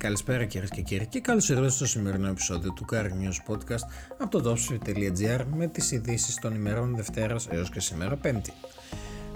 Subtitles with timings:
[0.00, 3.84] Καλησπέρα κυρίες και κύριοι και καλώς ήρθατε στο σημερινό επεισόδιο του Car News Podcast
[4.18, 8.52] από το topspeed.gr με τις ειδήσεις των ημερών Δευτέρας έως και σήμερα Πέμπτη.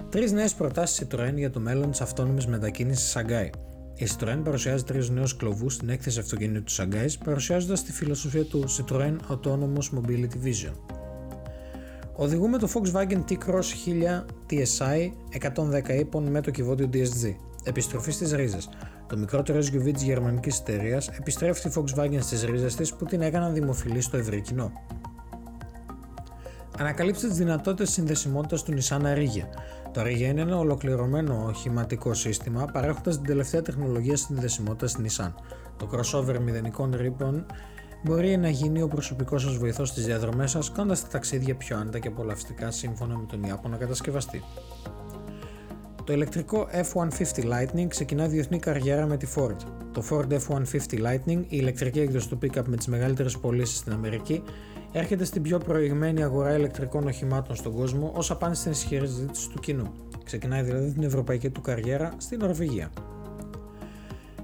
[0.09, 3.49] Τρεις νέες προτάσεις Citroën για το μέλλον της αυτόνομης μετακίνησης Σαγκάη.
[3.95, 8.65] Η Citroën παρουσιάζει τρεις νέους κλοβούς στην έκθεση αυτοκινήτου του Σαγκάη, παρουσιάζοντας τη φιλοσοφία του
[8.69, 10.73] Citroën Autonomous Mobility Vision.
[12.15, 15.11] Οδηγούμε το Volkswagen T-Cross 1000 TSI
[15.89, 17.35] 110 ύπων με το κυβότιο DSG.
[17.63, 18.69] Επιστροφή στις ρίζες.
[19.07, 23.53] Το μικρότερο SUV της γερμανικής εταιρείας επιστρέφει τη Volkswagen στις ρίζες της που την έκαναν
[23.53, 24.71] δημοφιλή στο ευρύ κοινό.
[26.79, 29.47] Ανακαλύψτε τις δυνατότητες συνδεσιμότητας του Nissan Ariya.
[29.93, 35.33] Το Ariya είναι ένα ολοκληρωμένο οχηματικό σύστημα παρέχοντας την τελευταία τεχνολογία συνδεσιμότητας στην Nissan.
[35.77, 37.45] Το crossover μηδενικών ρήπων
[38.03, 41.99] μπορεί να γίνει ο προσωπικός σας βοηθός στις διαδρομές σας, κάνοντας τα ταξίδια πιο άνετα
[41.99, 44.43] και απολαυστικά σύμφωνα με τον Ιάπωνα κατασκευαστή.
[46.05, 47.07] Το ηλεκτρικό F-150
[47.43, 49.55] Lightning ξεκινά διεθνή καριέρα με τη Ford.
[49.91, 50.59] Το Ford F-150
[50.89, 54.43] Lightning, η ηλεκτρική έκδοση του pickup με τις μεγαλύτερες πωλήσεις στην Αμερική,
[54.91, 59.59] έρχεται στην πιο προηγμένη αγορά ηλεκτρικών οχημάτων στον κόσμο ως απάντηση στην ισχυρή ζήτηση του
[59.59, 59.91] κοινού.
[60.23, 62.89] Ξεκινάει δηλαδή την ευρωπαϊκή του καριέρα στην Νορβηγία.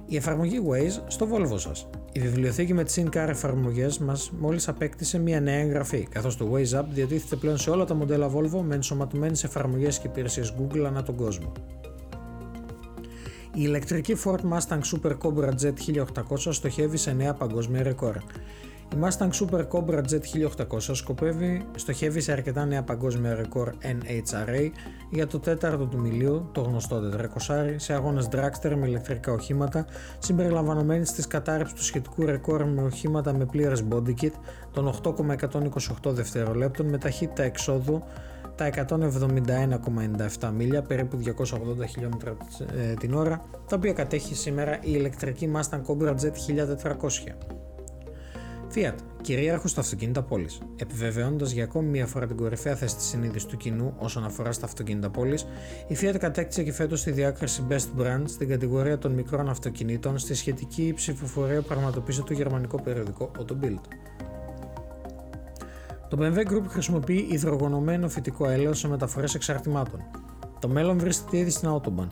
[0.06, 1.88] Η εφαρμογή Waze στο Volvo σας.
[2.14, 6.78] Η βιβλιοθήκη με τις in-car εφαρμογές μας μόλις απέκτησε μια νέα εγγραφή, καθώς το Waze
[6.80, 11.02] App διατίθεται πλέον σε όλα τα μοντέλα Volvo με ενσωματωμένες εφαρμογές και υπηρεσίες Google ανά
[11.02, 11.52] τον κόσμο.
[13.54, 15.74] Η ηλεκτρική Ford Mustang Super Cobra Jet
[16.36, 18.16] 1800 στοχεύει σε νέα παγκόσμια ρεκόρ.
[18.92, 24.70] Η Mustang Super Cobra Jet 1800 σκοπεύει, στοχεύει σε αρκετά νέα παγκόσμια ρεκόρ NHRA
[25.10, 27.00] για το τέταρτο του μιλίου, το γνωστό
[27.48, 29.86] 400, σε αγώνες dragster με ηλεκτρικά οχήματα,
[30.18, 34.32] συμπεριλαμβανομένης της κατάρρευσης του σχετικού ρεκόρ με οχήματα με πλήρες body kit
[34.72, 38.02] των 8,128 δευτερολέπτων με ταχύτητα εξόδου
[38.54, 38.70] τα
[40.40, 42.36] 171,97 μίλια, περίπου 280 χιλιόμετρα
[42.76, 46.32] ε, την ώρα, τα οποία κατέχει σήμερα η ηλεκτρική Mustang Cobra Jet
[46.82, 47.61] 1400.
[48.74, 50.60] Fiat, κυρίαρχος στα αυτοκίνητα πόλης.
[50.76, 54.66] Επιβεβαιώνοντας για ακόμη μία φορά την κορυφαία θέση της συνείδησης του κοινού όσον αφορά στα
[54.66, 55.46] αυτοκίνητα πόλης,
[55.88, 60.34] η Fiat κατέκτησε και φέτος τη διάκριση Best Brand στην κατηγορία των μικρών αυτοκινήτων στη
[60.34, 63.80] σχετική ψηφοφορία που πραγματοποίησε το γερμανικό περιοδικό Autobild.
[66.08, 70.00] Το BMW Group χρησιμοποιεί υδρογονωμένο φυτικό έλαιο σε μεταφορές εξαρτημάτων.
[70.60, 72.08] Το μέλλον βρίσκεται ήδη στην Autobahn,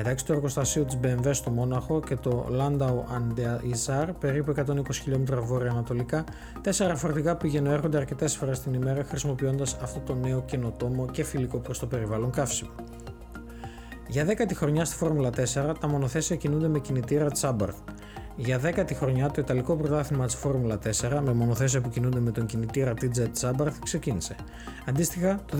[0.00, 4.82] Μεταξύ του εργοστασίου της BMW στο Μόναχο και το Landau an der Isar, περίπου 120
[4.92, 6.24] χιλιόμετρα βόρεια-ανατολικά,
[6.60, 11.58] τέσσερα φορτηγά πηγαίνουν έρχονται αρκετές φορές την ημέρα χρησιμοποιώντας αυτό το νέο καινοτόμο και φιλικό
[11.58, 12.70] προς το περιβάλλον καύσιμο.
[14.08, 17.76] Για 10η χρονιά στη Φόρμουλα 4, τα μονοθέσια κινούνται με κινητήρα Τσάμπαρθ.
[18.40, 22.46] Για 10η χρονιά το Ιταλικό πρωτάθλημα της Φόρμουλα 4 με μονοθέσια που κινούνται με τον
[22.46, 24.36] κινητήρα TJ Sabarth ξεκίνησε.
[24.86, 25.56] Αντίστοιχα, το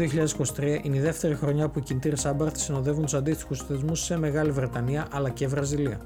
[0.56, 4.50] 2023 είναι η δεύτερη χρονιά που οι κινητήρες Sabarth συνοδεύουν τους αντίστοιχους θεσμούς σε Μεγάλη
[4.50, 6.00] Βρετανία αλλά και Βραζιλία.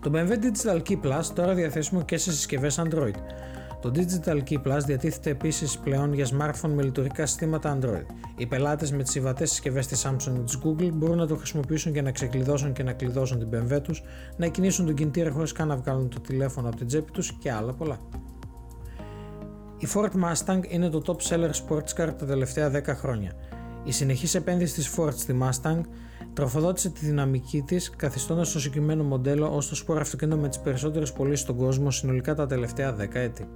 [0.00, 3.14] Το BMW Digital Key Plus τώρα διαθέσιμο και σε συσκευές Android.
[3.80, 8.04] Το Digital Key Plus διατίθεται επίσης πλέον για smartphone με λειτουργικά συστήματα Android.
[8.36, 11.92] Οι πελάτες με τις συμβατές συσκευές της Samsung ή της Google μπορούν να το χρησιμοποιήσουν
[11.92, 14.02] για να ξεκλειδώσουν και να κλειδώσουν την BMW τους,
[14.36, 17.52] να κινήσουν τον κινητήρα χωρίς καν να βγάλουν το τηλέφωνο από την τσέπη τους και
[17.52, 17.98] άλλα πολλά.
[19.78, 23.32] Η Ford Mustang είναι το top seller sports car τα τελευταία 10 χρόνια.
[23.84, 25.80] Η συνεχής επένδυση της Ford στη Mustang
[26.38, 31.12] τροφοδότησε τη δυναμική της καθιστώντας το συγκεκριμένο μοντέλο ως το σπορ αυτοκίνητο με τις περισσότερες
[31.12, 33.48] πωλήσεις στον κόσμο συνολικά τα τελευταία 10 έτη.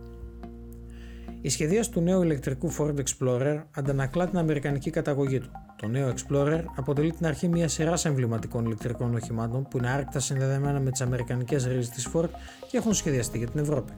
[1.41, 5.51] Η σχεδίαση του νέου ηλεκτρικού Ford Explorer αντανακλά την αμερικανική καταγωγή του.
[5.77, 10.81] Το νέο Explorer αποτελεί την αρχή μιας σειράς εμβληματικών ηλεκτρικών οχημάτων που είναι άρρηκτα συνδεδεμένα
[10.81, 12.29] με τις αμερικανικές ρίζες της Ford
[12.71, 13.93] και έχουν σχεδιαστεί για την Ευρώπη.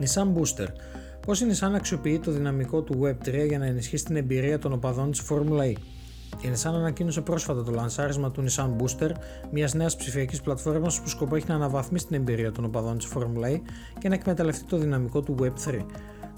[0.00, 0.68] Nissan Booster
[1.26, 5.10] Πώς η Nissan αξιοποιεί το δυναμικό του Web3 για να ενισχύσει την εμπειρία των οπαδών
[5.10, 5.72] της Formula E;
[6.40, 9.10] Η Nissan ανακοίνωσε πρόσφατα το λανσάρισμα του Nissan Booster,
[9.50, 13.54] μιας νέας ψηφιακής πλατφόρμας που σκοπό έχει να αναβαθμίσει την εμπειρία των οπαδών της Formula
[13.54, 13.60] E
[13.98, 15.84] και να εκμεταλλευτεί το δυναμικό του Web3.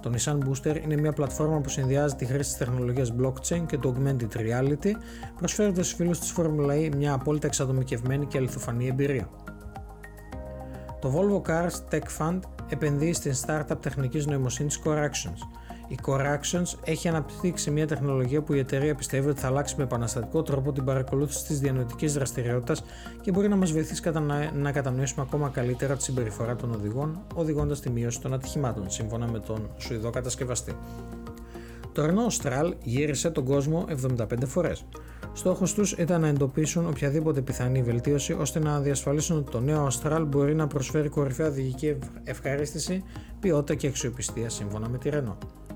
[0.02, 3.94] Το Nissan Booster είναι μια πλατφόρμα που συνδυάζει τη χρήση της τεχνολογίας blockchain και το
[3.94, 4.90] augmented reality,
[5.36, 9.28] προσφέροντας στους φίλους της Formula E μια απόλυτα εξατομικευμένη και αληθοφανή εμπειρία.
[11.00, 15.59] Το Volvo Cars Tech Fund επενδύει στην startup τεχνικής νοημοσύνης Corrections.
[15.90, 20.42] Η Corrections έχει αναπτύξει μια τεχνολογία που η εταιρεία πιστεύει ότι θα αλλάξει με επαναστατικό
[20.42, 22.84] τρόπο την παρακολούθηση της διανοητικής δραστηριότητας
[23.20, 24.02] και μπορεί να μας βοηθήσει
[24.54, 29.38] να κατανοήσουμε ακόμα καλύτερα τη συμπεριφορά των οδηγών, οδηγώντας τη μείωση των ατυχημάτων, σύμφωνα με
[29.38, 30.76] τον Σουηδό κατασκευαστή.
[31.92, 33.84] Το Renault Austral γύρισε τον κόσμο
[34.16, 34.84] 75 φορές.
[35.32, 40.24] Στόχος τους ήταν να εντοπίσουν οποιαδήποτε πιθανή βελτίωση ώστε να διασφαλίσουν ότι το νέο Austral
[40.26, 43.04] μπορεί να προσφέρει κορυφαία οδηγική ευχαρίστηση,
[43.40, 45.69] ποιότητα και αξιοπιστία σύμφωνα με τη Renault.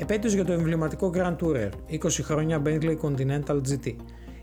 [0.00, 3.94] Επέτειος για το εμβληματικό Grand Tourer, 20 χρόνια Bentley Continental GT.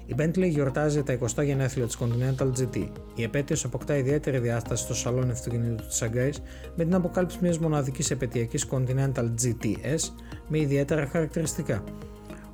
[0.06, 2.88] Η Bentley γιορτάζει τα 20 γενέθλια της Continental GT.
[3.16, 6.42] Η επέτειος αποκτά ιδιαίτερη διάσταση στο σαλόνι αυτοκινήτου της Σαγκάης
[6.76, 10.00] με την αποκάλυψη μιας μοναδικής επαιτειακής Continental GTS
[10.48, 11.84] με ιδιαίτερα χαρακτηριστικά.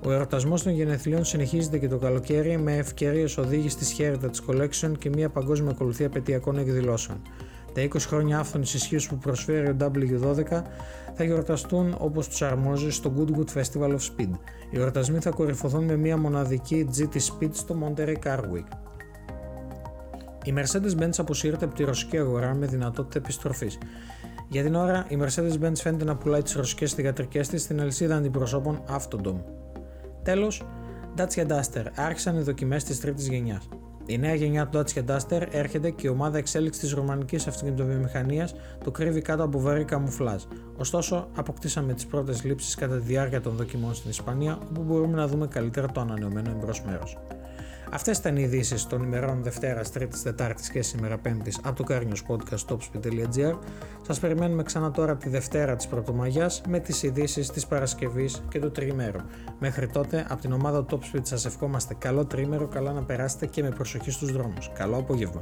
[0.06, 5.10] Ο εορτασμός των γενεθλίων συνεχίζεται και το καλοκαίρι με ευκαιρίες οδήγηση της Heritage Collection και
[5.10, 7.22] μια παγκόσμια ακολουθία επαιτειακών εκδηλώσεων.
[7.74, 10.62] Τα 20 χρόνια άφθονης ισχύως που προσφέρει ο W12
[11.14, 14.30] θα γιορταστούν όπως τους αρμόζει στο Goodwood Festival of Speed.
[14.72, 18.68] Οι εορτασμοί θα κορυφωθούν με μια μοναδική GT Speed στο Monterey Car Week.
[20.44, 23.78] Η Mercedes-Benz αποσύρεται από τη ρωσική αγορά με δυνατότητα επιστροφής.
[24.50, 28.84] Για την ώρα, η Mercedes-Benz φαίνεται να πουλάει τις ρωσικές θηγατρικές της στην αλυσίδα αντιπροσώπων
[28.90, 29.36] Autodom.
[30.24, 30.64] Τέλος,
[31.18, 33.68] Dacia Duster άρχισαν οι δοκιμές της τρίτης γενιάς.
[34.06, 38.92] Η νέα γενιά του Dacia Duster έρχεται και η ομάδα εξέλιξη της ρωμανική αυτοκινητοβιομηχανίας το
[38.92, 40.44] κρύβει κάτω από βαρύ καμουφλάζ.
[40.78, 45.28] Ωστόσο, αποκτήσαμε τις πρώτες λήψεις κατά τη διάρκεια των δοκιμών στην Ισπανία, όπου μπορούμε να
[45.28, 47.18] δούμε καλύτερα το ανανεωμένο εμπρός μέρος.
[47.94, 52.32] Αυτές ήταν οι ειδήσεις των ημερών Δευτέρας, Τρίτης, Τετάρτης και σήμερα Πέμπτης από το Carnios
[52.32, 53.58] Podcast topspeed.gr.
[54.02, 58.72] Σας περιμένουμε ξανά τώρα τη Δευτέρα της Πρωτομαγιάς με τις ειδήσεις της Παρασκευής και του
[58.72, 59.20] Τριημέρου.
[59.60, 63.70] Μέχρι τότε, από την ομάδα Topspeed σας ευχόμαστε καλό τρίμερο, καλά να περάσετε και με
[63.70, 64.72] προσοχή στους δρόμους.
[64.74, 65.42] Καλό απόγευμα.